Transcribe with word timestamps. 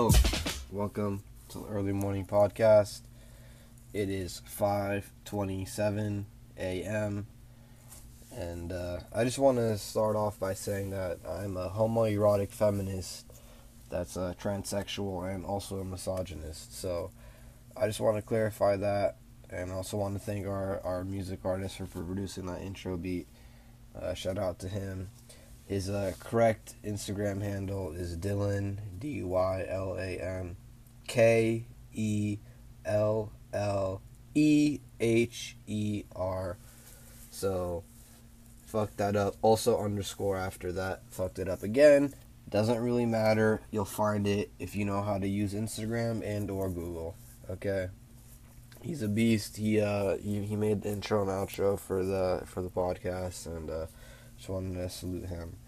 Hello, 0.00 0.10
welcome 0.72 1.22
to 1.50 1.58
the 1.58 1.66
early 1.66 1.92
morning 1.92 2.24
podcast. 2.24 3.02
It 3.92 4.08
is 4.08 4.40
5:27 4.48 6.24
a.m. 6.56 7.26
and 8.34 8.72
uh, 8.72 9.00
I 9.14 9.24
just 9.24 9.38
want 9.38 9.58
to 9.58 9.76
start 9.76 10.16
off 10.16 10.40
by 10.40 10.54
saying 10.54 10.88
that 10.92 11.18
I'm 11.28 11.58
a 11.58 11.68
homoerotic 11.68 12.50
feminist 12.50 13.26
that's 13.90 14.16
a 14.16 14.34
transsexual 14.40 15.30
and 15.30 15.44
also 15.44 15.80
a 15.80 15.84
misogynist. 15.84 16.74
So 16.80 17.10
I 17.76 17.86
just 17.86 18.00
want 18.00 18.16
to 18.16 18.22
clarify 18.22 18.76
that 18.76 19.18
and 19.50 19.70
also 19.70 19.98
want 19.98 20.14
to 20.14 20.18
thank 20.18 20.46
our, 20.46 20.80
our 20.80 21.04
music 21.04 21.40
artist 21.44 21.76
for, 21.76 21.84
for 21.84 22.02
producing 22.02 22.46
that 22.46 22.62
intro 22.62 22.96
beat. 22.96 23.26
Uh, 23.94 24.14
shout 24.14 24.38
out 24.38 24.60
to 24.60 24.68
him. 24.68 25.10
His 25.70 25.88
uh, 25.88 26.14
correct 26.18 26.74
Instagram 26.84 27.42
handle 27.42 27.92
is 27.92 28.16
Dylan 28.16 28.78
D 28.98 29.22
Y 29.22 29.64
L 29.68 29.94
A 29.96 30.18
N 30.20 30.56
K 31.06 31.64
E 31.94 32.38
L 32.84 33.30
L 33.52 34.02
E 34.34 34.80
H 34.98 35.56
E 35.68 36.02
R. 36.16 36.56
So 37.30 37.84
fucked 38.66 38.96
that 38.96 39.14
up. 39.14 39.36
Also 39.42 39.80
underscore 39.80 40.36
after 40.36 40.72
that. 40.72 41.02
Fucked 41.08 41.38
it 41.38 41.48
up 41.48 41.62
again. 41.62 42.14
Doesn't 42.48 42.80
really 42.80 43.06
matter. 43.06 43.60
You'll 43.70 43.84
find 43.84 44.26
it 44.26 44.50
if 44.58 44.74
you 44.74 44.84
know 44.84 45.02
how 45.02 45.18
to 45.18 45.28
use 45.28 45.54
Instagram 45.54 46.20
and 46.26 46.50
or 46.50 46.68
Google. 46.68 47.14
Okay. 47.48 47.90
He's 48.82 49.02
a 49.02 49.08
beast. 49.08 49.56
He 49.58 49.80
uh 49.80 50.16
he, 50.16 50.44
he 50.46 50.56
made 50.56 50.82
the 50.82 50.90
intro 50.90 51.22
and 51.22 51.30
outro 51.30 51.78
for 51.78 52.04
the 52.04 52.42
for 52.44 52.60
the 52.60 52.70
podcast 52.70 53.46
and 53.46 53.70
uh 53.70 53.86
just 54.40 54.48
wanted 54.48 54.74
to 54.74 54.88
salute 54.88 55.26
him. 55.26 55.58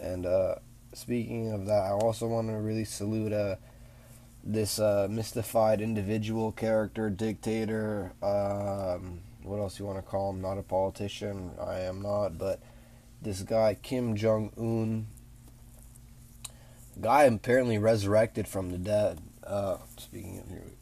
And 0.00 0.26
uh, 0.26 0.56
speaking 0.92 1.52
of 1.52 1.66
that, 1.66 1.82
I 1.82 1.90
also 1.90 2.26
want 2.26 2.48
to 2.48 2.54
really 2.54 2.84
salute 2.84 3.32
uh, 3.32 3.56
this 4.44 4.78
uh, 4.78 5.06
mystified 5.10 5.80
individual 5.80 6.52
character, 6.52 7.10
dictator. 7.10 8.12
Um, 8.22 9.20
what 9.42 9.58
else 9.58 9.78
you 9.78 9.86
want 9.86 9.98
to 9.98 10.02
call 10.02 10.30
him? 10.30 10.40
Not 10.40 10.58
a 10.58 10.62
politician. 10.62 11.52
I 11.60 11.80
am 11.80 12.02
not, 12.02 12.38
but 12.38 12.60
this 13.20 13.42
guy 13.42 13.74
Kim 13.74 14.16
Jong 14.16 14.52
Un. 14.56 15.06
Guy 17.00 17.24
apparently 17.24 17.78
resurrected 17.78 18.46
from 18.46 18.70
the 18.70 18.78
dead. 18.78 19.20
Uh, 19.44 19.78
speaking 19.96 20.38
of 20.38 20.48
here, 20.48 20.72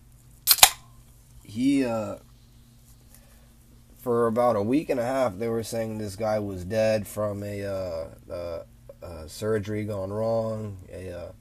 he 1.45 1.85
uh, 1.85 2.17
for 4.01 4.27
about 4.27 4.57
a 4.57 4.63
week 4.63 4.89
and 4.89 4.99
a 4.99 5.05
half, 5.05 5.37
they 5.37 5.49
were 5.49 5.63
saying 5.63 5.99
this 5.99 6.17
guy 6.17 6.39
was 6.39 6.65
dead 6.65 7.07
from 7.07 7.43
a, 7.43 7.65
uh, 7.65 8.63
uh, 9.03 9.07
uh, 9.07 9.27
surgery 9.27 9.85
gone 9.85 10.13
wrong, 10.13 10.79
a 10.93 11.13
uh, 11.13 11.33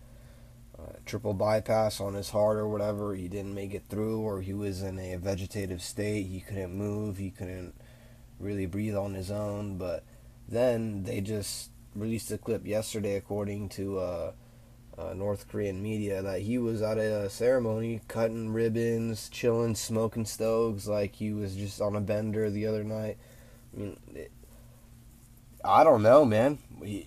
triple 1.05 1.33
bypass 1.33 1.99
on 1.99 2.13
his 2.13 2.29
heart 2.29 2.57
or 2.57 2.67
whatever. 2.67 3.15
He 3.15 3.27
didn't 3.27 3.53
make 3.53 3.73
it 3.73 3.83
through, 3.89 4.19
or 4.19 4.41
he 4.41 4.53
was 4.53 4.81
in 4.81 4.99
a 4.99 5.15
vegetative 5.15 5.81
state. 5.81 6.23
He 6.23 6.41
couldn't 6.41 6.73
move. 6.73 7.17
He 7.17 7.31
couldn't 7.31 7.73
really 8.39 8.65
breathe 8.65 8.95
on 8.95 9.13
his 9.13 9.31
own. 9.31 9.77
But 9.77 10.03
then 10.47 11.03
they 11.03 11.21
just 11.21 11.71
released 11.95 12.31
a 12.31 12.37
clip 12.37 12.65
yesterday, 12.65 13.15
according 13.15 13.69
to 13.69 13.99
uh, 13.99 14.31
uh, 14.97 15.13
North 15.13 15.47
Korean 15.47 15.81
media 15.81 16.21
that 16.21 16.41
he 16.41 16.57
was 16.57 16.81
at 16.81 16.97
a 16.97 17.29
ceremony 17.29 18.01
cutting 18.07 18.51
ribbons, 18.51 19.29
chilling, 19.29 19.75
smoking 19.75 20.25
stoves 20.25 20.87
like 20.87 21.15
he 21.15 21.33
was 21.33 21.55
just 21.55 21.81
on 21.81 21.95
a 21.95 22.01
bender 22.01 22.49
the 22.49 22.67
other 22.67 22.83
night. 22.83 23.17
I 23.73 23.79
mean, 23.79 23.99
it, 24.13 24.31
I 25.63 25.83
don't 25.83 26.03
know, 26.03 26.25
man. 26.25 26.59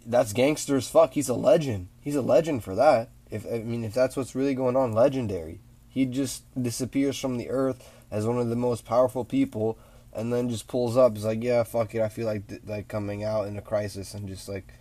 That's 0.06 0.32
gangster 0.32 0.76
as 0.76 0.88
fuck. 0.88 1.14
He's 1.14 1.28
a 1.28 1.34
legend. 1.34 1.88
He's 2.00 2.16
a 2.16 2.22
legend 2.22 2.62
for 2.64 2.74
that. 2.74 3.10
If 3.30 3.46
I 3.46 3.60
mean, 3.60 3.84
if 3.84 3.94
that's 3.94 4.16
what's 4.16 4.34
really 4.34 4.54
going 4.54 4.76
on, 4.76 4.92
legendary. 4.92 5.60
He 5.88 6.06
just 6.06 6.44
disappears 6.60 7.18
from 7.18 7.36
the 7.36 7.50
earth 7.50 7.88
as 8.10 8.26
one 8.26 8.38
of 8.38 8.48
the 8.48 8.56
most 8.56 8.84
powerful 8.84 9.24
people, 9.24 9.78
and 10.12 10.32
then 10.32 10.50
just 10.50 10.68
pulls 10.68 10.96
up. 10.96 11.16
He's 11.16 11.24
like, 11.24 11.42
yeah, 11.42 11.62
fuck 11.62 11.94
it. 11.94 12.02
I 12.02 12.08
feel 12.08 12.26
like 12.26 12.42
like 12.66 12.88
coming 12.88 13.24
out 13.24 13.46
in 13.48 13.56
a 13.56 13.62
crisis 13.62 14.14
and 14.14 14.28
just 14.28 14.48
like 14.48 14.74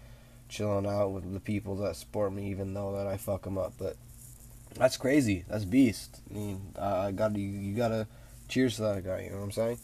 chilling 0.50 0.86
out 0.86 1.12
with 1.12 1.32
the 1.34 1.40
people 1.40 1.78
that 1.78 1.96
support 1.96 2.34
me, 2.34 2.50
even 2.50 2.74
though 2.74 2.96
that 2.96 3.08
I 3.08 3.18
fuck 3.18 3.44
them 3.44 3.58
up. 3.58 3.74
But 3.78 3.96
that's 4.76 4.98
crazy. 4.98 5.46
That's 5.48 5.66
beast. 5.66 6.22
I 6.30 6.34
mean, 6.34 6.74
I 6.80 7.12
got 7.12 7.36
you. 7.36 7.48
You 7.48 7.76
gotta 7.76 8.08
cheers 8.50 8.76
to 8.76 8.82
that 8.84 9.06
guy. 9.06 9.22
You 9.22 9.30
know 9.32 9.38
what 9.38 9.44
I'm 9.44 9.52
saying? 9.52 9.80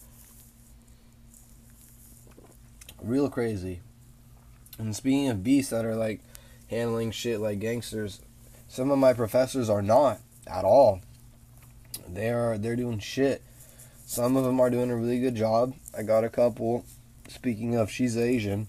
Real 3.01 3.29
crazy. 3.29 3.81
And 4.77 4.95
speaking 4.95 5.29
of 5.29 5.43
beasts 5.43 5.71
that 5.71 5.85
are 5.85 5.95
like 5.95 6.21
handling 6.69 7.11
shit 7.11 7.39
like 7.39 7.59
gangsters, 7.59 8.21
some 8.67 8.91
of 8.91 8.99
my 8.99 9.13
professors 9.13 9.69
are 9.69 9.81
not 9.81 10.19
at 10.45 10.65
all. 10.65 11.01
They 12.07 12.29
are 12.29 12.57
they're 12.57 12.75
doing 12.75 12.99
shit. 12.99 13.41
Some 14.05 14.37
of 14.37 14.45
them 14.45 14.59
are 14.59 14.69
doing 14.69 14.89
a 14.89 14.95
really 14.95 15.19
good 15.19 15.35
job. 15.35 15.73
I 15.97 16.03
got 16.03 16.23
a 16.23 16.29
couple. 16.29 16.85
Speaking 17.27 17.75
of, 17.75 17.91
she's 17.91 18.17
Asian 18.17 18.67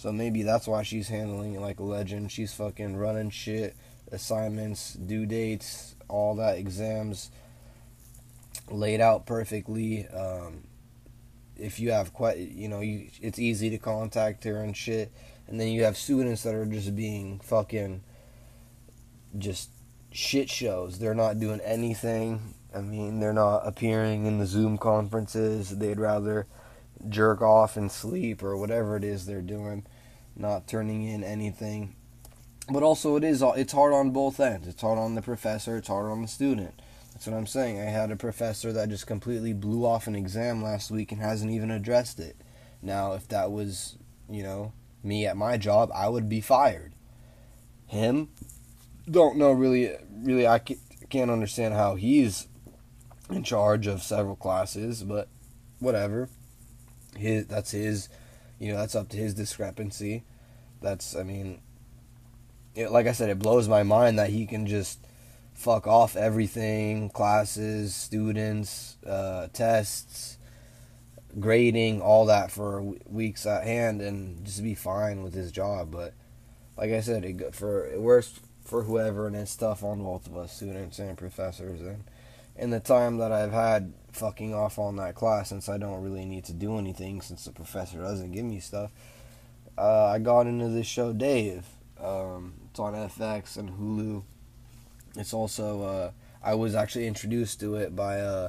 so 0.00 0.10
maybe 0.12 0.42
that's 0.42 0.66
why 0.66 0.82
she's 0.82 1.08
handling 1.08 1.52
it 1.52 1.60
like 1.60 1.78
a 1.78 1.82
legend. 1.82 2.32
She's 2.32 2.54
fucking 2.54 2.96
running 2.96 3.28
shit, 3.28 3.76
assignments, 4.10 4.94
due 4.94 5.26
dates, 5.26 5.94
all 6.08 6.36
that, 6.36 6.56
exams 6.56 7.30
laid 8.70 9.02
out 9.02 9.26
perfectly. 9.26 10.08
Um, 10.08 10.62
if 11.60 11.78
you 11.80 11.90
have 11.92 12.12
quite, 12.12 12.38
you 12.38 12.68
know, 12.68 12.80
you, 12.80 13.08
it's 13.20 13.38
easy 13.38 13.70
to 13.70 13.78
contact 13.78 14.44
her 14.44 14.62
and 14.62 14.76
shit. 14.76 15.12
And 15.46 15.60
then 15.60 15.68
you 15.68 15.84
have 15.84 15.96
students 15.96 16.42
that 16.44 16.54
are 16.54 16.66
just 16.66 16.94
being 16.94 17.40
fucking 17.40 18.02
just 19.36 19.70
shit 20.12 20.48
shows. 20.48 20.98
They're 20.98 21.14
not 21.14 21.40
doing 21.40 21.60
anything. 21.60 22.54
I 22.74 22.80
mean, 22.80 23.20
they're 23.20 23.32
not 23.32 23.66
appearing 23.66 24.26
in 24.26 24.38
the 24.38 24.46
Zoom 24.46 24.78
conferences. 24.78 25.76
They'd 25.76 25.98
rather 25.98 26.46
jerk 27.08 27.42
off 27.42 27.76
and 27.76 27.90
sleep 27.90 28.42
or 28.42 28.56
whatever 28.56 28.96
it 28.96 29.04
is 29.04 29.26
they're 29.26 29.40
doing, 29.40 29.86
not 30.36 30.68
turning 30.68 31.02
in 31.02 31.24
anything. 31.24 31.96
But 32.68 32.82
also, 32.84 33.16
it 33.16 33.24
is 33.24 33.42
it's 33.42 33.72
hard 33.72 33.92
on 33.92 34.10
both 34.12 34.38
ends. 34.38 34.68
It's 34.68 34.82
hard 34.82 34.98
on 34.98 35.16
the 35.16 35.22
professor. 35.22 35.76
It's 35.76 35.88
hard 35.88 36.10
on 36.10 36.22
the 36.22 36.28
student. 36.28 36.80
That's 37.20 37.28
what 37.28 37.36
I'm 37.36 37.46
saying. 37.46 37.78
I 37.78 37.84
had 37.84 38.10
a 38.10 38.16
professor 38.16 38.72
that 38.72 38.88
just 38.88 39.06
completely 39.06 39.52
blew 39.52 39.84
off 39.84 40.06
an 40.06 40.16
exam 40.16 40.62
last 40.62 40.90
week 40.90 41.12
and 41.12 41.20
hasn't 41.20 41.50
even 41.50 41.70
addressed 41.70 42.18
it. 42.18 42.34
Now, 42.80 43.12
if 43.12 43.28
that 43.28 43.52
was, 43.52 43.98
you 44.26 44.42
know, 44.42 44.72
me 45.02 45.26
at 45.26 45.36
my 45.36 45.58
job, 45.58 45.90
I 45.94 46.08
would 46.08 46.30
be 46.30 46.40
fired. 46.40 46.94
Him, 47.84 48.30
don't 49.06 49.36
know 49.36 49.52
really. 49.52 49.94
Really, 50.10 50.48
I 50.48 50.60
can't 50.60 51.30
understand 51.30 51.74
how 51.74 51.96
he's 51.96 52.48
in 53.28 53.44
charge 53.44 53.86
of 53.86 54.02
several 54.02 54.36
classes, 54.36 55.02
but 55.02 55.28
whatever 55.78 56.30
his 57.18 57.44
that's 57.48 57.72
his 57.72 58.08
you 58.58 58.72
know 58.72 58.78
that's 58.78 58.94
up 58.94 59.10
to 59.10 59.16
his 59.18 59.34
discrepancy 59.34 60.24
that's 60.80 61.16
i 61.16 61.22
mean 61.22 61.60
it, 62.74 62.92
like 62.92 63.06
i 63.06 63.12
said 63.12 63.28
it 63.28 63.38
blows 63.38 63.66
my 63.66 63.82
mind 63.82 64.18
that 64.18 64.30
he 64.30 64.46
can 64.46 64.66
just 64.66 65.04
fuck 65.60 65.86
off 65.86 66.16
everything 66.16 67.10
classes 67.10 67.94
students 67.94 68.96
uh, 69.06 69.46
tests 69.52 70.38
grading 71.38 72.00
all 72.00 72.26
that 72.26 72.50
for 72.50 72.82
weeks 73.06 73.46
at 73.46 73.64
hand 73.64 74.00
and 74.00 74.44
just 74.44 74.62
be 74.62 74.74
fine 74.74 75.22
with 75.22 75.34
his 75.34 75.52
job 75.52 75.90
but 75.90 76.12
like 76.76 76.90
i 76.90 77.00
said 77.00 77.24
it, 77.24 77.54
for 77.54 77.86
it 77.86 78.00
works 78.00 78.40
for 78.64 78.82
whoever 78.84 79.26
and 79.26 79.36
it's 79.36 79.54
tough 79.54 79.84
on 79.84 80.02
both 80.02 80.26
of 80.26 80.36
us 80.36 80.52
students 80.56 80.98
and 80.98 81.16
professors 81.16 81.80
and 81.80 82.02
in 82.56 82.70
the 82.70 82.80
time 82.80 83.18
that 83.18 83.30
i've 83.30 83.52
had 83.52 83.92
fucking 84.12 84.54
off 84.54 84.78
on 84.78 84.96
that 84.96 85.14
class 85.14 85.48
since 85.48 85.68
I 85.68 85.78
don't 85.78 86.02
really 86.02 86.24
need 86.24 86.44
to 86.44 86.52
do 86.52 86.78
anything 86.78 87.20
since 87.20 87.44
the 87.44 87.52
professor 87.52 87.98
doesn't 87.98 88.32
give 88.32 88.44
me 88.44 88.60
stuff. 88.60 88.90
Uh, 89.78 90.06
I 90.06 90.18
got 90.18 90.46
into 90.46 90.68
this 90.68 90.86
show 90.86 91.12
Dave. 91.12 91.66
Um, 91.98 92.54
it's 92.70 92.80
on 92.80 92.94
FX 92.94 93.56
and 93.56 93.70
Hulu. 93.70 94.22
It's 95.16 95.34
also 95.34 95.82
uh, 95.82 96.10
I 96.42 96.54
was 96.54 96.74
actually 96.74 97.06
introduced 97.06 97.60
to 97.60 97.76
it 97.76 97.94
by 97.94 98.20
uh, 98.20 98.48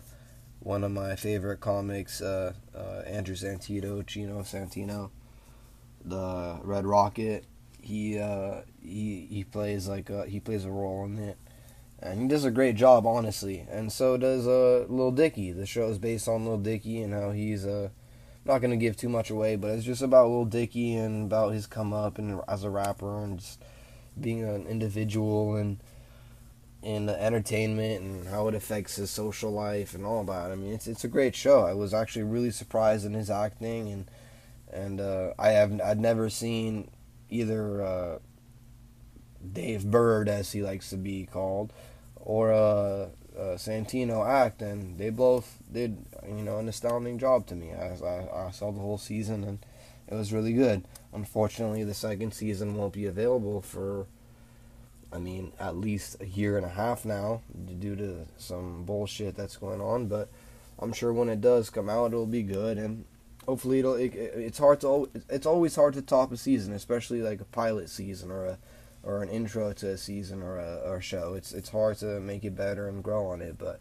one 0.59 0.83
of 0.83 0.91
my 0.91 1.15
favorite 1.15 1.59
comics, 1.59 2.21
uh, 2.21 2.53
uh, 2.75 3.01
Andrew 3.05 3.35
Santino, 3.35 4.05
Chino 4.05 4.41
Santino, 4.41 5.09
the 6.03 6.59
Red 6.63 6.85
Rocket. 6.85 7.45
He 7.81 8.19
uh, 8.19 8.61
he 8.81 9.27
he 9.29 9.43
plays 9.43 9.87
like 9.87 10.09
a, 10.09 10.25
he 10.27 10.39
plays 10.39 10.65
a 10.65 10.71
role 10.71 11.05
in 11.05 11.17
it 11.17 11.37
and 12.01 12.21
he 12.21 12.27
does 12.27 12.45
a 12.45 12.51
great 12.51 12.75
job, 12.75 13.05
honestly. 13.05 13.65
And 13.69 13.91
so 13.91 14.17
does 14.17 14.47
uh, 14.47 14.85
Lil 14.89 15.11
Dicky. 15.11 15.51
The 15.51 15.65
show 15.65 15.87
is 15.87 15.99
based 15.99 16.27
on 16.27 16.45
Lil 16.45 16.57
Dicky 16.57 17.01
and 17.01 17.13
how 17.13 17.31
he's 17.31 17.65
uh, 17.65 17.89
not 18.43 18.59
gonna 18.59 18.77
give 18.77 18.97
too 18.97 19.09
much 19.09 19.29
away, 19.29 19.55
but 19.55 19.71
it's 19.71 19.85
just 19.85 20.01
about 20.01 20.29
Lil 20.29 20.45
Dicky 20.45 20.95
and 20.95 21.31
about 21.31 21.53
his 21.53 21.67
come 21.67 21.93
up 21.93 22.17
and 22.17 22.41
as 22.47 22.63
a 22.63 22.69
rapper 22.69 23.23
and 23.23 23.39
just 23.39 23.63
being 24.19 24.43
an 24.43 24.65
individual 24.65 25.55
and 25.55 25.77
in 26.81 27.05
the 27.05 27.21
entertainment 27.21 28.01
and 28.01 28.27
how 28.27 28.47
it 28.47 28.55
affects 28.55 28.95
his 28.95 29.11
social 29.11 29.51
life 29.51 29.93
and 29.93 30.05
all 30.05 30.23
that. 30.23 30.51
I 30.51 30.55
mean, 30.55 30.73
it's 30.73 30.87
it's 30.87 31.03
a 31.03 31.09
great 31.09 31.35
show. 31.35 31.65
I 31.65 31.73
was 31.73 31.93
actually 31.93 32.23
really 32.23 32.51
surprised 32.51 33.05
in 33.05 33.13
his 33.13 33.29
acting 33.29 33.89
and 33.89 34.11
and 34.71 35.01
uh, 35.01 35.33
I 35.37 35.49
have 35.49 35.79
I'd 35.81 35.99
never 35.99 36.29
seen 36.29 36.89
either 37.29 37.81
uh, 37.81 38.19
Dave 39.53 39.85
Burd, 39.89 40.29
as 40.29 40.51
he 40.51 40.61
likes 40.61 40.89
to 40.89 40.97
be 40.97 41.25
called, 41.25 41.73
or 42.15 42.51
uh, 42.51 43.09
uh, 43.37 43.57
Santino 43.57 44.27
Act, 44.27 44.61
and 44.61 44.97
they 44.97 45.09
both 45.09 45.57
did 45.71 46.05
you 46.27 46.43
know 46.43 46.57
an 46.57 46.69
astounding 46.69 47.19
job 47.19 47.47
to 47.47 47.55
me. 47.55 47.73
I, 47.73 48.47
I 48.47 48.51
saw 48.51 48.71
the 48.71 48.79
whole 48.79 48.97
season 48.97 49.43
and 49.43 49.59
it 50.11 50.15
was 50.15 50.33
really 50.33 50.53
good. 50.53 50.83
Unfortunately, 51.13 51.83
the 51.83 51.93
second 51.93 52.33
season 52.33 52.75
won't 52.75 52.93
be 52.93 53.05
available 53.05 53.61
for, 53.61 54.07
I 55.13 55.17
mean, 55.17 55.51
at 55.59 55.75
least 55.75 56.17
a 56.21 56.25
year 56.25 56.57
and 56.57 56.65
a 56.65 56.69
half 56.69 57.05
now 57.05 57.41
due 57.79 57.95
to 57.95 58.25
some 58.37 58.83
bullshit 58.83 59.35
that's 59.35 59.57
going 59.57 59.81
on. 59.81 60.07
But 60.07 60.29
I'm 60.79 60.93
sure 60.93 61.11
when 61.11 61.29
it 61.29 61.41
does 61.41 61.69
come 61.69 61.89
out, 61.89 62.11
it'll 62.11 62.25
be 62.25 62.43
good 62.43 62.77
and 62.77 63.05
hopefully 63.45 63.79
it'll. 63.79 63.95
It, 63.95 64.15
it's 64.15 64.57
hard 64.57 64.81
to. 64.81 65.09
It's 65.29 65.45
always 65.45 65.75
hard 65.75 65.93
to 65.95 66.01
top 66.01 66.31
a 66.31 66.37
season, 66.37 66.73
especially 66.73 67.21
like 67.21 67.41
a 67.41 67.45
pilot 67.45 67.89
season 67.89 68.31
or 68.31 68.45
a 68.45 68.57
or 69.03 69.23
an 69.23 69.29
intro 69.29 69.73
to 69.73 69.89
a 69.89 69.97
season 69.97 70.41
or 70.41 70.59
a 70.59 70.81
or 70.85 71.01
show. 71.01 71.33
It's 71.33 71.53
it's 71.53 71.69
hard 71.69 71.97
to 71.97 72.19
make 72.19 72.43
it 72.43 72.55
better 72.55 72.87
and 72.87 73.03
grow 73.03 73.27
on 73.27 73.41
it. 73.41 73.57
But 73.57 73.79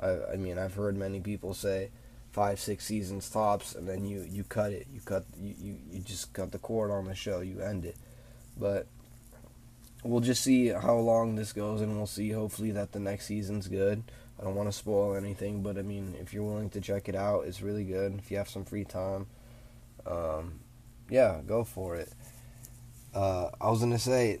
I 0.00 0.32
I 0.32 0.36
mean 0.36 0.58
I've 0.58 0.74
heard 0.74 0.96
many 0.96 1.20
people 1.20 1.54
say 1.54 1.90
five 2.32 2.58
six 2.58 2.84
seasons 2.84 3.28
tops, 3.28 3.74
and 3.74 3.88
then 3.88 4.04
you 4.04 4.26
you 4.28 4.44
cut 4.44 4.72
it. 4.72 4.86
You 4.92 5.00
cut 5.00 5.24
you 5.38 5.54
you, 5.58 5.76
you 5.90 6.00
just 6.00 6.32
cut 6.32 6.52
the 6.52 6.58
cord 6.58 6.90
on 6.90 7.06
the 7.06 7.14
show. 7.14 7.40
You 7.40 7.60
end 7.60 7.84
it. 7.84 7.96
But 8.56 8.86
we'll 10.02 10.20
just 10.20 10.42
see 10.42 10.68
how 10.68 10.96
long 10.96 11.36
this 11.36 11.52
goes, 11.52 11.80
and 11.80 11.96
we'll 11.96 12.06
see. 12.06 12.30
Hopefully 12.30 12.70
that 12.72 12.92
the 12.92 13.00
next 13.00 13.26
season's 13.26 13.68
good. 13.68 14.02
I 14.38 14.44
don't 14.44 14.54
want 14.54 14.68
to 14.68 14.76
spoil 14.76 15.14
anything, 15.14 15.62
but 15.62 15.78
I 15.78 15.82
mean, 15.82 16.16
if 16.20 16.32
you're 16.32 16.42
willing 16.42 16.70
to 16.70 16.80
check 16.80 17.08
it 17.08 17.14
out, 17.14 17.46
it's 17.46 17.62
really 17.62 17.84
good. 17.84 18.18
If 18.18 18.30
you 18.30 18.38
have 18.38 18.48
some 18.48 18.64
free 18.64 18.84
time, 18.84 19.26
um, 20.06 20.60
yeah, 21.08 21.40
go 21.46 21.64
for 21.64 21.96
it. 21.96 22.12
Uh, 23.14 23.50
I 23.60 23.70
was 23.70 23.80
gonna 23.80 23.98
say 23.98 24.40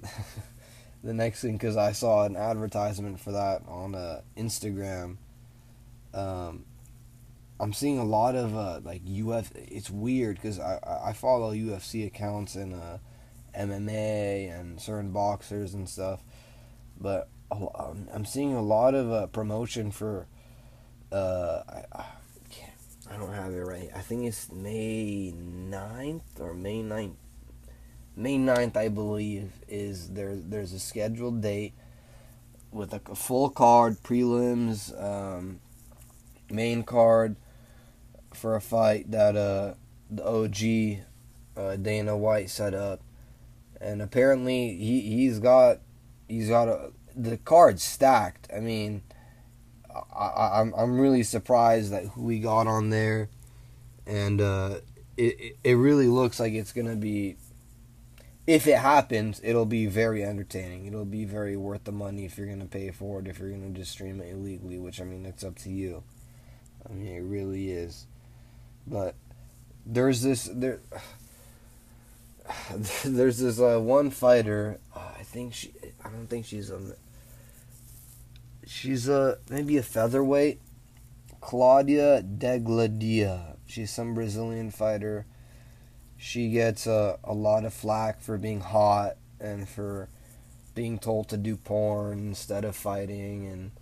the 1.04 1.12
next 1.14 1.42
thing 1.42 1.52
because 1.52 1.76
I 1.76 1.92
saw 1.92 2.24
an 2.24 2.36
advertisement 2.36 3.20
for 3.20 3.32
that 3.32 3.62
on 3.68 3.94
uh, 3.94 4.22
Instagram. 4.36 5.18
Um, 6.14 6.64
I'm 7.60 7.72
seeing 7.72 7.98
a 7.98 8.04
lot 8.04 8.34
of 8.34 8.56
uh, 8.56 8.80
like 8.82 9.02
UF. 9.06 9.52
It's 9.54 9.90
weird 9.90 10.36
because 10.36 10.58
I 10.58 10.78
I 11.04 11.12
follow 11.12 11.52
UFC 11.52 12.06
accounts 12.06 12.56
and 12.56 12.74
uh, 12.74 12.98
MMA 13.54 14.58
and 14.58 14.80
certain 14.80 15.10
boxers 15.10 15.74
and 15.74 15.88
stuff, 15.88 16.22
but 17.00 17.28
I'm 17.50 18.24
seeing 18.24 18.54
a 18.54 18.62
lot 18.62 18.94
of 18.94 19.10
uh, 19.10 19.26
promotion 19.26 19.90
for. 19.90 20.26
Uh, 21.10 21.62
I, 21.68 21.84
I, 21.92 22.04
I 23.10 23.16
don't 23.18 23.34
have 23.34 23.52
it 23.52 23.60
right. 23.60 23.90
I 23.94 24.00
think 24.00 24.24
it's 24.24 24.50
May 24.50 25.34
9th 25.36 26.40
or 26.40 26.54
May 26.54 26.82
9th. 26.82 27.16
May 28.16 28.38
9th, 28.38 28.76
I 28.76 28.88
believe, 28.88 29.52
is 29.68 30.10
there. 30.10 30.34
There's 30.34 30.72
a 30.72 30.78
scheduled 30.78 31.42
date 31.42 31.74
with 32.70 32.94
a, 32.94 33.02
a 33.10 33.14
full 33.14 33.50
card, 33.50 34.02
prelims, 34.02 34.92
um, 35.02 35.60
main 36.50 36.82
card 36.82 37.36
for 38.32 38.56
a 38.56 38.60
fight 38.60 39.10
that 39.10 39.36
uh, 39.36 39.74
the 40.10 40.26
OG 40.26 41.04
uh, 41.56 41.76
Dana 41.76 42.16
White 42.16 42.50
set 42.50 42.72
up, 42.72 43.00
and 43.82 44.00
apparently 44.00 44.76
he 44.76 45.00
he's 45.00 45.38
got 45.38 45.80
he's 46.28 46.48
got 46.48 46.68
a 46.68 46.92
the 47.16 47.36
card's 47.36 47.82
stacked. 47.82 48.48
I 48.54 48.60
mean, 48.60 49.02
I, 49.94 50.60
I'm 50.60 50.74
I'm 50.74 50.98
really 50.98 51.22
surprised 51.22 51.92
that 51.92 52.04
who 52.06 52.22
we 52.22 52.38
got 52.38 52.66
on 52.66 52.90
there, 52.90 53.28
and 54.06 54.40
uh, 54.40 54.76
it 55.16 55.56
it 55.62 55.74
really 55.74 56.06
looks 56.06 56.40
like 56.40 56.52
it's 56.52 56.72
gonna 56.72 56.96
be. 56.96 57.36
If 58.44 58.66
it 58.66 58.78
happens, 58.78 59.40
it'll 59.44 59.66
be 59.66 59.86
very 59.86 60.24
entertaining. 60.24 60.86
It'll 60.86 61.04
be 61.04 61.24
very 61.24 61.56
worth 61.56 61.84
the 61.84 61.92
money 61.92 62.24
if 62.24 62.36
you're 62.36 62.48
gonna 62.48 62.66
pay 62.66 62.90
for 62.90 63.20
it. 63.20 63.28
If 63.28 63.38
you're 63.38 63.50
gonna 63.50 63.70
just 63.70 63.92
stream 63.92 64.20
it 64.20 64.32
illegally, 64.32 64.78
which 64.78 65.00
I 65.00 65.04
mean, 65.04 65.24
it's 65.26 65.44
up 65.44 65.56
to 65.60 65.70
you. 65.70 66.02
I 66.88 66.92
mean, 66.92 67.14
it 67.14 67.20
really 67.20 67.70
is. 67.70 68.06
But 68.86 69.14
there's 69.86 70.22
this 70.22 70.50
there. 70.52 70.80
There's 73.04 73.38
this 73.38 73.60
uh, 73.60 73.78
one 73.78 74.10
fighter. 74.10 74.78
Uh, 74.94 75.10
I 75.18 75.22
think 75.22 75.54
she. 75.54 75.72
I 76.04 76.08
don't 76.08 76.26
think 76.26 76.46
she's 76.46 76.70
a. 76.70 76.80
She's 78.66 79.08
a 79.08 79.38
maybe 79.50 79.76
a 79.76 79.82
featherweight. 79.82 80.60
Claudia 81.40 82.22
Degladia. 82.22 83.56
She's 83.66 83.90
some 83.90 84.14
Brazilian 84.14 84.70
fighter. 84.70 85.26
She 86.16 86.50
gets 86.50 86.86
a, 86.86 87.18
a 87.24 87.34
lot 87.34 87.64
of 87.64 87.74
flack 87.74 88.20
for 88.20 88.38
being 88.38 88.60
hot 88.60 89.16
and 89.40 89.68
for 89.68 90.08
being 90.74 90.98
told 90.98 91.28
to 91.28 91.36
do 91.36 91.56
porn 91.56 92.18
instead 92.20 92.64
of 92.64 92.76
fighting 92.76 93.46
and 93.46 93.72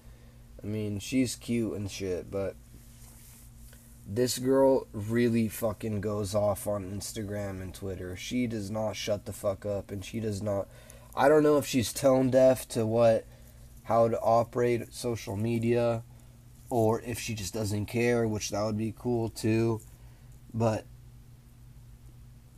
I 0.63 0.67
mean 0.67 0.99
she's 0.99 1.37
cute 1.37 1.75
and 1.75 1.91
shit, 1.91 2.31
but 2.31 2.57
this 4.13 4.39
girl 4.41 4.89
really 4.93 5.49
fucking 5.49 6.01
goes 6.01 6.35
off 6.35 6.67
on 6.67 6.85
Instagram 6.85 7.63
and 7.63 7.73
Twitter. 7.73 8.17
She 8.17 8.49
does 8.49 8.69
not 8.69 8.97
shut 8.97 9.25
the 9.25 9.33
fuck 9.33 9.65
up 9.65 9.93
and 9.93 10.05
she 10.05 10.19
does 10.19 10.43
not 10.43 10.69
I 11.15 11.29
don't 11.29 11.45
know 11.45 11.59
if 11.59 11.67
she's 11.67 11.93
tone 11.93 12.31
deaf 12.31 12.67
to 12.69 12.85
what 12.85 13.25
how 13.85 14.09
to 14.09 14.19
operate 14.21 14.93
social 14.93 15.37
media 15.37 16.03
or 16.69 17.01
if 17.03 17.19
she 17.21 17.35
just 17.35 17.55
doesn't 17.55 17.87
care, 17.87 18.27
which 18.27 18.51
that 18.51 18.65
would 18.65 18.77
be 18.77 18.95
cool 18.97 19.29
too. 19.29 19.81
But 20.53 20.87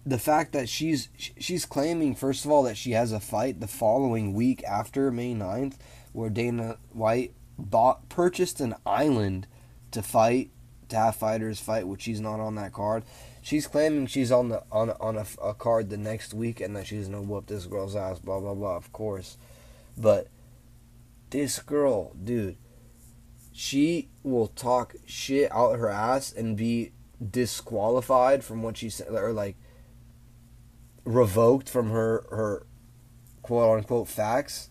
the 0.06 0.18
fact 0.18 0.52
that 0.52 0.70
she's 0.70 1.10
she's 1.16 1.66
claiming 1.66 2.14
first 2.14 2.46
of 2.46 2.50
all 2.50 2.62
that 2.62 2.78
she 2.78 2.92
has 2.92 3.12
a 3.12 3.20
fight 3.20 3.60
the 3.60 3.68
following 3.68 4.32
week 4.32 4.64
after 4.64 5.10
May 5.10 5.34
9th 5.34 5.74
where 6.12 6.30
Dana 6.30 6.78
White 6.92 7.34
bought 7.58 8.08
purchased 8.08 8.60
an 8.60 8.74
island 8.86 9.46
to 9.90 10.02
fight 10.02 10.50
to 10.92 10.98
have 10.98 11.16
fighters 11.16 11.60
fight 11.60 11.86
which 11.86 12.02
she's 12.02 12.20
not 12.20 12.40
on 12.40 12.54
that 12.54 12.72
card. 12.72 13.02
She's 13.42 13.66
claiming 13.66 14.06
she's 14.06 14.30
on 14.30 14.48
the 14.48 14.62
on 14.70 14.90
on 14.90 15.16
a, 15.16 15.26
a 15.42 15.54
card 15.54 15.90
the 15.90 15.96
next 15.96 16.32
week 16.32 16.60
and 16.60 16.76
that 16.76 16.86
she's 16.86 17.08
gonna 17.08 17.22
whoop 17.22 17.46
this 17.46 17.66
girl's 17.66 17.96
ass. 17.96 18.20
Blah 18.20 18.40
blah 18.40 18.54
blah. 18.54 18.76
Of 18.76 18.92
course, 18.92 19.36
but 19.98 20.28
this 21.30 21.58
girl, 21.58 22.12
dude, 22.22 22.56
she 23.52 24.10
will 24.22 24.48
talk 24.48 24.94
shit 25.06 25.50
out 25.50 25.78
her 25.78 25.88
ass 25.88 26.32
and 26.32 26.56
be 26.56 26.92
disqualified 27.30 28.44
from 28.44 28.62
what 28.62 28.76
she 28.76 28.88
said, 28.88 29.08
or 29.08 29.32
like 29.32 29.56
revoked 31.04 31.68
from 31.68 31.90
her 31.90 32.24
her 32.30 32.66
quote 33.42 33.78
unquote 33.78 34.08
facts, 34.08 34.68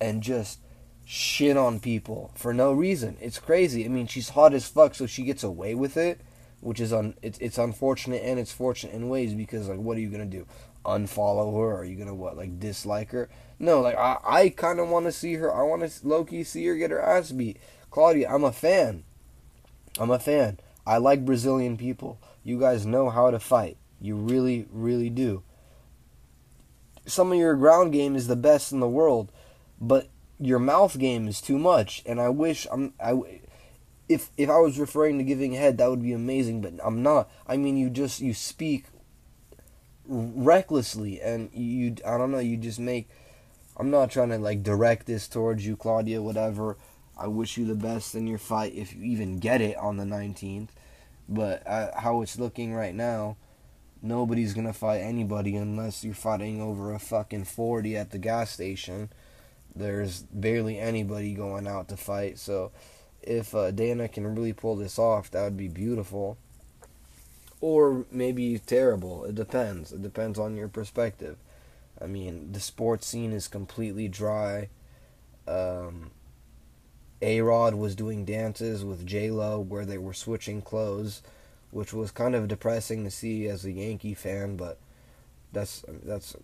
and 0.00 0.22
just 0.22 0.60
shit 1.08 1.56
on 1.56 1.78
people 1.78 2.32
for 2.34 2.52
no 2.52 2.72
reason. 2.72 3.16
It's 3.20 3.38
crazy. 3.38 3.84
I 3.84 3.88
mean, 3.88 4.08
she's 4.08 4.30
hot 4.30 4.52
as 4.52 4.68
fuck, 4.68 4.94
so 4.94 5.06
she 5.06 5.22
gets 5.22 5.44
away 5.44 5.74
with 5.74 5.96
it, 5.96 6.20
which 6.60 6.80
is 6.80 6.92
un 6.92 7.14
it's 7.22 7.38
it's 7.38 7.58
unfortunate 7.58 8.22
and 8.22 8.38
it's 8.38 8.52
fortunate 8.52 8.92
in 8.92 9.08
ways 9.08 9.32
because 9.32 9.68
like, 9.68 9.78
what 9.78 9.96
are 9.96 10.00
you 10.00 10.10
gonna 10.10 10.26
do? 10.26 10.46
Unfollow 10.84 11.56
her? 11.58 11.78
Are 11.78 11.84
you 11.84 11.96
gonna 11.96 12.14
what 12.14 12.36
like 12.36 12.58
dislike 12.58 13.12
her? 13.12 13.30
No, 13.58 13.80
like 13.80 13.96
I, 13.96 14.18
I 14.24 14.48
kind 14.50 14.80
of 14.80 14.88
want 14.88 15.06
to 15.06 15.12
see 15.12 15.34
her. 15.34 15.54
I 15.54 15.62
want 15.62 15.82
to 15.82 15.88
lowkey 16.04 16.44
see 16.44 16.66
her 16.66 16.74
get 16.74 16.90
her 16.90 17.00
ass 17.00 17.30
beat. 17.30 17.58
Claudia, 17.90 18.28
I'm 18.28 18.44
a 18.44 18.52
fan. 18.52 19.04
I'm 19.98 20.10
a 20.10 20.18
fan. 20.18 20.58
I 20.84 20.98
like 20.98 21.24
Brazilian 21.24 21.76
people. 21.76 22.20
You 22.42 22.58
guys 22.58 22.84
know 22.84 23.10
how 23.10 23.30
to 23.30 23.38
fight. 23.38 23.76
You 24.00 24.16
really, 24.16 24.66
really 24.70 25.08
do. 25.08 25.42
Some 27.06 27.32
of 27.32 27.38
your 27.38 27.54
ground 27.54 27.92
game 27.92 28.16
is 28.16 28.26
the 28.26 28.36
best 28.36 28.72
in 28.72 28.80
the 28.80 28.88
world, 28.88 29.32
but 29.80 30.08
your 30.38 30.58
mouth 30.58 30.98
game 30.98 31.28
is 31.28 31.40
too 31.40 31.58
much. 31.58 32.02
And 32.06 32.20
I 32.20 32.28
wish 32.28 32.66
I'm 32.70 32.94
I. 33.00 33.40
If 34.08 34.30
if 34.36 34.48
I 34.48 34.58
was 34.58 34.78
referring 34.78 35.18
to 35.18 35.24
giving 35.24 35.52
head, 35.52 35.78
that 35.78 35.90
would 35.90 36.02
be 36.02 36.12
amazing. 36.12 36.60
But 36.60 36.74
I'm 36.84 37.02
not. 37.02 37.28
I 37.46 37.56
mean, 37.56 37.76
you 37.76 37.90
just 37.90 38.20
you 38.20 38.34
speak 38.34 38.84
recklessly, 40.06 41.20
and 41.20 41.50
you 41.52 41.96
I 42.06 42.16
don't 42.16 42.30
know. 42.30 42.38
You 42.38 42.56
just 42.56 42.78
make 42.78 43.08
I'm 43.76 43.90
not 43.90 44.10
trying 44.10 44.30
to 44.30 44.38
like 44.38 44.62
direct 44.62 45.06
this 45.06 45.28
towards 45.28 45.66
you, 45.66 45.76
Claudia, 45.76 46.22
whatever. 46.22 46.76
I 47.18 47.26
wish 47.28 47.56
you 47.56 47.66
the 47.66 47.74
best 47.74 48.14
in 48.14 48.26
your 48.26 48.38
fight 48.38 48.74
if 48.74 48.94
you 48.94 49.02
even 49.02 49.38
get 49.38 49.60
it 49.60 49.76
on 49.76 49.96
the 49.96 50.04
19th. 50.04 50.68
But 51.28 51.66
uh, 51.66 51.98
how 51.98 52.22
it's 52.22 52.38
looking 52.38 52.74
right 52.74 52.94
now, 52.94 53.36
nobody's 54.02 54.54
gonna 54.54 54.72
fight 54.72 55.00
anybody 55.00 55.56
unless 55.56 56.04
you're 56.04 56.14
fighting 56.14 56.60
over 56.60 56.92
a 56.92 56.98
fucking 56.98 57.44
40 57.44 57.96
at 57.96 58.10
the 58.10 58.18
gas 58.18 58.50
station. 58.50 59.10
There's 59.76 60.22
barely 60.32 60.78
anybody 60.78 61.34
going 61.34 61.68
out 61.68 61.88
to 61.88 61.96
fight. 61.96 62.38
So 62.38 62.72
if 63.22 63.54
uh, 63.54 63.70
Dana 63.70 64.08
can 64.08 64.34
really 64.34 64.54
pull 64.54 64.76
this 64.76 64.98
off, 64.98 65.30
that 65.30 65.44
would 65.44 65.56
be 65.56 65.68
beautiful. 65.68 66.38
Or 67.60 68.06
maybe 68.10 68.58
terrible. 68.58 69.24
It 69.24 69.34
depends. 69.34 69.92
It 69.92 70.02
depends 70.02 70.38
on 70.38 70.56
your 70.56 70.68
perspective. 70.68 71.36
I 72.00 72.06
mean, 72.06 72.52
the 72.52 72.60
sports 72.60 73.06
scene 73.06 73.32
is 73.32 73.48
completely 73.48 74.08
dry. 74.08 74.68
Um, 75.48 76.10
A 77.22 77.40
Rod 77.40 77.74
was 77.74 77.94
doing 77.94 78.24
dances 78.24 78.84
with 78.84 79.06
J 79.06 79.30
Lo 79.30 79.60
where 79.60 79.86
they 79.86 79.98
were 79.98 80.12
switching 80.12 80.60
clothes, 80.60 81.22
which 81.70 81.92
was 81.92 82.10
kind 82.10 82.34
of 82.34 82.48
depressing 82.48 83.04
to 83.04 83.10
see 83.10 83.46
as 83.46 83.64
a 83.64 83.72
Yankee 83.72 84.14
fan. 84.14 84.56
But 84.56 84.78
that's 85.52 85.84
that's 86.04 86.36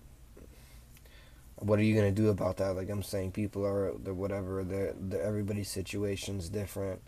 what 1.57 1.79
are 1.79 1.83
you 1.83 1.95
gonna 1.95 2.13
do 2.13 2.29
about 2.29 2.57
that? 2.59 2.77
Like 2.77 2.91
I'm 2.91 3.03
saying, 3.03 3.33
people 3.33 3.67
are 3.67 3.93
the 4.03 4.15
whatever. 4.15 4.65
They're, 4.65 4.95
they're 4.99 5.23
everybody's 5.23 5.71
situation's 5.71 6.49
different. 6.49 7.01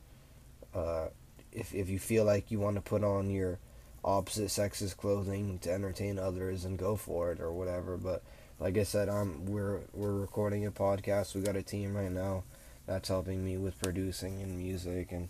Uh, 0.75 1.09
if 1.53 1.75
if 1.75 1.89
you 1.89 1.99
feel 1.99 2.25
like 2.25 2.51
you 2.51 2.59
want 2.61 2.77
to 2.77 2.83
put 2.83 3.05
on 3.05 3.31
your 3.31 3.59
opposite 4.05 4.51
sex's 4.51 4.93
clothing 4.95 5.59
to 5.61 5.73
entertain 5.73 6.19
others 6.19 6.65
and 6.65 6.79
go 6.79 6.97
for 6.97 7.33
it 7.33 7.41
or 7.41 7.53
whatever, 7.53 7.97
but 7.97 8.23
like 8.59 8.77
I 8.79 8.85
said, 8.85 9.09
I'm 9.09 9.47
we're 9.47 9.81
we're 9.93 10.15
recording 10.15 10.67
a 10.67 10.71
podcast. 10.71 11.35
We 11.35 11.43
got 11.43 11.57
a 11.57 11.63
team 11.63 11.97
right 11.97 12.11
now 12.13 12.45
that's 12.87 13.09
helping 13.09 13.45
me 13.45 13.57
with 13.57 13.81
producing 13.81 14.43
and 14.43 14.59
music 14.59 15.11
and 15.11 15.29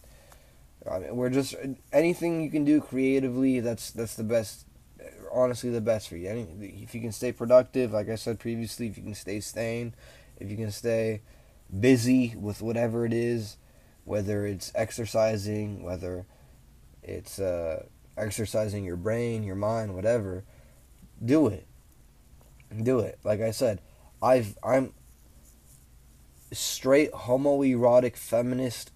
I 0.90 0.98
mean, 0.98 1.16
we're 1.16 1.30
just 1.30 1.54
anything 1.92 2.42
you 2.42 2.50
can 2.50 2.64
do 2.64 2.80
creatively. 2.80 3.60
That's 3.60 3.90
that's 3.90 4.14
the 4.14 4.24
best. 4.24 4.66
Honestly, 5.34 5.70
the 5.70 5.80
best 5.80 6.08
for 6.08 6.16
you. 6.16 6.28
Any, 6.28 6.46
if 6.82 6.94
you 6.94 7.00
can 7.00 7.12
stay 7.12 7.32
productive, 7.32 7.92
like 7.92 8.08
I 8.08 8.14
said 8.14 8.38
previously, 8.38 8.86
if 8.86 8.96
you 8.96 9.02
can 9.02 9.14
stay 9.14 9.40
sane, 9.40 9.94
if 10.38 10.48
you 10.50 10.56
can 10.56 10.70
stay 10.70 11.22
busy 11.80 12.34
with 12.36 12.62
whatever 12.62 13.04
it 13.04 13.12
is, 13.12 13.56
whether 14.04 14.46
it's 14.46 14.70
exercising, 14.74 15.82
whether 15.82 16.26
it's 17.02 17.38
uh, 17.38 17.84
exercising 18.16 18.84
your 18.84 18.96
brain, 18.96 19.42
your 19.42 19.56
mind, 19.56 19.94
whatever, 19.94 20.44
do 21.24 21.48
it. 21.48 21.66
Do 22.82 23.00
it. 23.00 23.18
Like 23.24 23.40
I 23.40 23.50
said, 23.50 23.80
I've 24.22 24.56
I'm 24.62 24.92
straight 26.52 27.12
homoerotic 27.12 28.16
feminist 28.16 28.90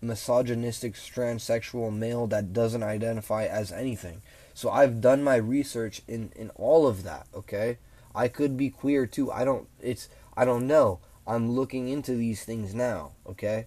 misogynistic 0.00 0.94
transsexual 0.94 1.94
male 1.94 2.26
that 2.26 2.52
doesn't 2.52 2.82
identify 2.82 3.44
as 3.44 3.72
anything. 3.72 4.22
So 4.54 4.70
I've 4.70 5.00
done 5.00 5.22
my 5.22 5.36
research 5.36 6.02
in 6.06 6.32
in 6.36 6.50
all 6.50 6.86
of 6.86 7.02
that, 7.04 7.26
okay? 7.34 7.78
I 8.14 8.28
could 8.28 8.56
be 8.56 8.70
queer 8.70 9.06
too. 9.06 9.30
I 9.32 9.44
don't 9.44 9.68
it's 9.80 10.08
I 10.36 10.44
don't 10.44 10.66
know. 10.66 11.00
I'm 11.26 11.52
looking 11.52 11.88
into 11.88 12.14
these 12.14 12.44
things 12.44 12.74
now, 12.74 13.12
okay? 13.26 13.66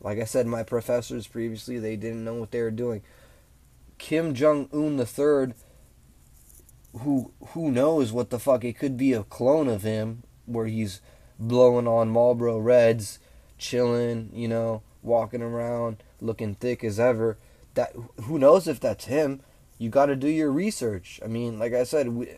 Like 0.00 0.18
I 0.18 0.24
said 0.24 0.46
my 0.46 0.62
professors 0.62 1.26
previously, 1.26 1.78
they 1.78 1.96
didn't 1.96 2.24
know 2.24 2.34
what 2.34 2.50
they 2.50 2.62
were 2.62 2.70
doing. 2.70 3.02
Kim 3.98 4.34
Jong 4.34 4.68
Un 4.72 4.96
the 4.96 5.04
3rd 5.04 5.54
who 7.00 7.32
who 7.48 7.70
knows 7.70 8.12
what 8.12 8.30
the 8.30 8.38
fuck 8.38 8.64
it 8.64 8.78
could 8.78 8.96
be 8.96 9.12
a 9.12 9.24
clone 9.24 9.68
of 9.68 9.82
him 9.82 10.22
where 10.46 10.66
he's 10.66 11.00
blowing 11.38 11.86
on 11.86 12.08
Marlboro 12.08 12.58
Reds, 12.58 13.18
chilling, 13.58 14.30
you 14.32 14.48
know, 14.48 14.82
walking 15.02 15.42
around 15.42 16.02
looking 16.20 16.54
thick 16.54 16.82
as 16.84 16.98
ever. 16.98 17.38
That 17.74 17.94
who 18.22 18.38
knows 18.38 18.66
if 18.66 18.80
that's 18.80 19.06
him? 19.06 19.42
You 19.78 19.90
got 19.90 20.06
to 20.06 20.16
do 20.16 20.28
your 20.28 20.50
research. 20.50 21.20
I 21.24 21.28
mean, 21.28 21.58
like 21.58 21.72
I 21.72 21.84
said 21.84 22.08
we, 22.08 22.28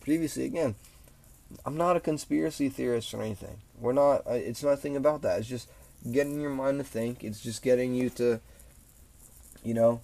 previously, 0.00 0.44
again, 0.44 0.76
I'm 1.64 1.76
not 1.76 1.96
a 1.96 2.00
conspiracy 2.00 2.68
theorist 2.68 3.12
or 3.12 3.22
anything. 3.22 3.58
We're 3.78 3.92
not. 3.92 4.22
It's 4.26 4.62
nothing 4.62 4.96
about 4.96 5.22
that. 5.22 5.40
It's 5.40 5.48
just 5.48 5.68
getting 6.10 6.40
your 6.40 6.50
mind 6.50 6.78
to 6.78 6.84
think. 6.84 7.24
It's 7.24 7.40
just 7.40 7.62
getting 7.62 7.94
you 7.94 8.10
to, 8.10 8.40
you 9.62 9.74
know, 9.74 10.00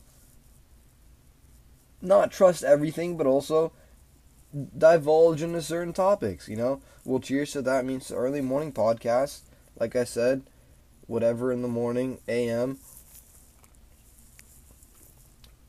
not 2.01 2.33
trust 2.33 2.65
everything, 2.65 3.17
but 3.17 3.27
also 3.27 3.73
divulge 4.77 5.43
into 5.43 5.63
certain 5.63 5.93
topics. 5.93 6.49
You 6.49 6.57
know. 6.57 6.81
Well, 7.05 7.21
cheers 7.21 7.53
to 7.53 7.63
that. 7.63 7.85
Means 7.85 8.11
early 8.11 8.41
morning 8.41 8.73
podcast. 8.73 9.41
Like 9.79 9.97
I 9.97 10.05
said, 10.05 10.43
whatever 11.07 11.51
in 11.51 11.63
the 11.63 11.69
morning, 11.69 12.19
a.m. 12.29 12.79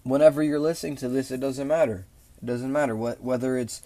Whenever 0.04 0.44
you're 0.44 0.60
listening 0.60 0.96
to 0.98 1.10
this, 1.10 1.32
it 1.32 1.40
doesn't 1.40 1.68
matter. 1.68 2.06
It 2.42 2.46
doesn't 2.46 2.72
matter 2.72 2.96
what 2.96 3.22
whether 3.22 3.58
it's 3.58 3.82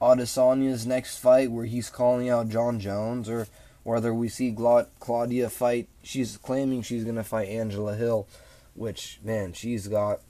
Adesanya's 0.00 0.86
next 0.86 1.18
fight 1.18 1.50
where 1.50 1.64
he's 1.64 1.90
calling 1.90 2.28
out 2.28 2.48
Jon 2.48 2.80
Jones 2.80 3.28
or 3.28 3.46
whether 3.84 4.12
we 4.12 4.28
see 4.28 4.50
Gla- 4.50 4.88
Claudia 4.98 5.48
fight. 5.50 5.88
She's 6.02 6.36
claiming 6.36 6.82
she's 6.82 7.04
gonna 7.04 7.24
fight 7.24 7.48
Angela 7.48 7.94
Hill, 7.94 8.26
which 8.74 9.20
man, 9.22 9.52
she's 9.52 9.88
got 9.88 10.20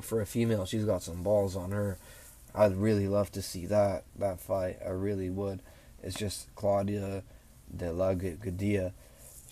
for 0.00 0.20
a 0.20 0.26
female, 0.26 0.66
she's 0.66 0.84
got 0.84 1.02
some 1.02 1.22
balls 1.22 1.54
on 1.54 1.70
her. 1.70 1.98
I'd 2.54 2.76
really 2.76 3.08
love 3.08 3.30
to 3.32 3.42
see 3.42 3.66
that 3.66 4.04
that 4.18 4.40
fight. 4.40 4.78
I 4.84 4.90
really 4.90 5.30
would. 5.30 5.62
It's 6.02 6.16
just 6.16 6.54
Claudia 6.56 7.22
de 7.74 7.92
la 7.92 8.14
Gadia 8.14 8.92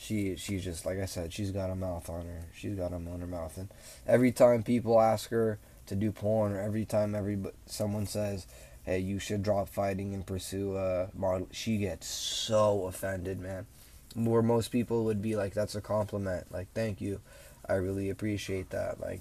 she 0.00 0.35
she's 0.37 0.64
just 0.64 0.87
like 0.87 0.99
I 0.99 1.04
said, 1.04 1.30
she's 1.30 1.50
got 1.50 1.69
a 1.69 1.75
mouth 1.75 2.09
on 2.09 2.23
her. 2.23 2.47
She's 2.54 2.75
got 2.75 2.92
a 2.92 2.95
on 2.95 3.21
her 3.21 3.26
mouth, 3.26 3.59
and 3.59 3.69
every 4.07 4.33
time 4.33 4.62
people 4.62 4.99
ask 4.99 5.28
her 5.28 5.59
to 5.87 5.95
do 5.95 6.11
porn, 6.11 6.52
or 6.52 6.61
every 6.61 6.87
time 6.87 7.14
every 7.14 7.38
someone 7.66 8.07
says, 8.07 8.47
"Hey, 8.85 9.00
you 9.00 9.19
should 9.19 9.42
drop 9.42 9.69
fighting 9.69 10.14
and 10.14 10.26
pursue 10.26 10.76
a 10.78 11.09
model," 11.14 11.49
she 11.52 11.76
gets 11.76 12.07
so 12.07 12.87
offended, 12.87 13.40
man. 13.40 13.66
Where 14.14 14.42
most 14.42 14.69
people 14.69 15.04
would 15.04 15.21
be 15.21 15.37
like, 15.37 15.52
"That's 15.52 15.75
a 15.75 15.83
compliment," 15.83 16.50
like 16.50 16.73
"Thank 16.73 17.02
you, 17.02 17.21
I 17.69 17.75
really 17.75 18.09
appreciate 18.09 18.71
that." 18.71 19.00
Like, 19.00 19.21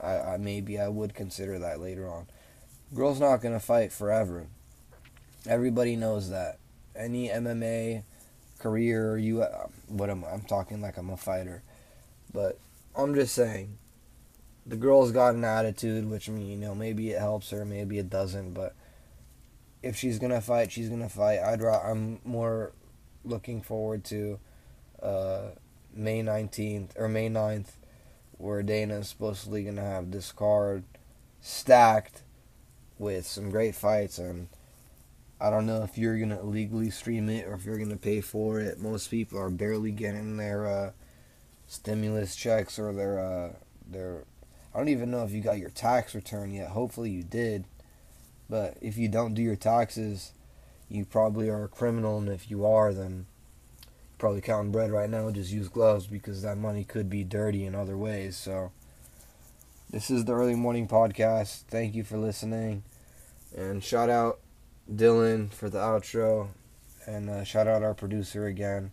I, 0.00 0.18
I 0.18 0.36
maybe 0.38 0.80
I 0.80 0.88
would 0.88 1.14
consider 1.14 1.58
that 1.58 1.78
later 1.78 2.08
on. 2.08 2.26
Girl's 2.94 3.20
not 3.20 3.42
gonna 3.42 3.60
fight 3.60 3.92
forever. 3.92 4.46
Everybody 5.46 5.94
knows 5.94 6.30
that. 6.30 6.58
Any 6.96 7.28
MMA 7.28 8.02
career 8.58 9.18
you 9.18 9.44
what 9.88 10.10
am 10.10 10.24
I'm 10.24 10.42
talking 10.42 10.80
like 10.80 10.96
I'm 10.96 11.10
a 11.10 11.16
fighter. 11.16 11.62
But 12.32 12.58
I'm 12.94 13.14
just 13.14 13.34
saying 13.34 13.78
the 14.66 14.76
girl's 14.76 15.12
got 15.12 15.34
an 15.34 15.44
attitude 15.44 16.10
which 16.10 16.28
I 16.28 16.32
mean, 16.32 16.48
you 16.48 16.56
know, 16.56 16.74
maybe 16.74 17.10
it 17.10 17.18
helps 17.18 17.50
her, 17.50 17.64
maybe 17.64 17.98
it 17.98 18.10
doesn't, 18.10 18.54
but 18.54 18.74
if 19.82 19.96
she's 19.96 20.18
to 20.32 20.40
fight, 20.40 20.72
she's 20.72 20.88
to 21.02 21.08
fight. 21.08 21.40
I'd 21.40 21.62
I'm 21.62 22.20
more 22.24 22.72
looking 23.24 23.62
forward 23.62 24.04
to 24.04 24.38
uh, 25.02 25.42
May 25.94 26.22
19th 26.22 26.90
or 26.96 27.08
May 27.08 27.28
9th 27.28 27.72
where 28.38 28.62
Dana's 28.62 29.08
supposedly 29.08 29.64
to 29.76 29.82
have 29.82 30.10
this 30.10 30.32
card 30.32 30.84
stacked 31.40 32.22
with 32.98 33.26
some 33.26 33.50
great 33.50 33.74
fights 33.74 34.18
and 34.18 34.48
I 35.40 35.50
don't 35.50 35.66
know 35.66 35.82
if 35.82 35.98
you're 35.98 36.18
gonna 36.18 36.42
legally 36.42 36.90
stream 36.90 37.28
it 37.28 37.46
or 37.46 37.54
if 37.54 37.64
you're 37.64 37.78
gonna 37.78 37.96
pay 37.96 38.20
for 38.20 38.58
it. 38.58 38.78
Most 38.78 39.10
people 39.10 39.38
are 39.38 39.50
barely 39.50 39.90
getting 39.90 40.36
their 40.36 40.66
uh, 40.66 40.90
stimulus 41.66 42.34
checks 42.34 42.78
or 42.78 42.92
their 42.92 43.18
uh, 43.18 43.52
their. 43.86 44.24
I 44.74 44.78
don't 44.78 44.88
even 44.88 45.10
know 45.10 45.24
if 45.24 45.32
you 45.32 45.42
got 45.42 45.58
your 45.58 45.70
tax 45.70 46.14
return 46.14 46.52
yet. 46.52 46.70
Hopefully 46.70 47.10
you 47.10 47.22
did, 47.22 47.64
but 48.48 48.76
if 48.80 48.96
you 48.96 49.08
don't 49.08 49.34
do 49.34 49.42
your 49.42 49.56
taxes, 49.56 50.32
you 50.88 51.04
probably 51.04 51.48
are 51.50 51.64
a 51.64 51.68
criminal. 51.68 52.18
And 52.18 52.28
if 52.28 52.50
you 52.50 52.64
are, 52.64 52.94
then 52.94 53.26
probably 54.18 54.40
counting 54.40 54.72
bread 54.72 54.90
right 54.90 55.10
now. 55.10 55.30
Just 55.30 55.52
use 55.52 55.68
gloves 55.68 56.06
because 56.06 56.42
that 56.42 56.56
money 56.56 56.84
could 56.84 57.10
be 57.10 57.24
dirty 57.24 57.66
in 57.66 57.74
other 57.74 57.96
ways. 57.96 58.36
So 58.36 58.72
this 59.90 60.10
is 60.10 60.24
the 60.24 60.32
early 60.32 60.54
morning 60.54 60.88
podcast. 60.88 61.64
Thank 61.68 61.94
you 61.94 62.04
for 62.04 62.16
listening, 62.16 62.84
and 63.54 63.84
shout 63.84 64.08
out 64.08 64.40
Dylan 64.92 65.52
for 65.52 65.68
the 65.68 65.78
outro, 65.78 66.48
and 67.06 67.28
uh, 67.28 67.44
shout 67.44 67.66
out 67.66 67.82
our 67.82 67.94
producer 67.94 68.46
again. 68.46 68.92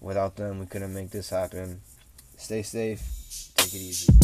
Without 0.00 0.36
them, 0.36 0.60
we 0.60 0.66
couldn't 0.66 0.92
make 0.92 1.10
this 1.10 1.30
happen. 1.30 1.80
Stay 2.36 2.62
safe. 2.62 3.02
Take 3.56 3.74
it 3.74 3.80
easy. 3.80 4.23